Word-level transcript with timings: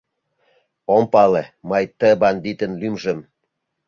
Ом 0.95 1.03
пале 1.13 1.43
мый 1.69 1.83
ты 1.99 2.09
бандитын 2.21 2.71
лӱмжым! 2.81 3.19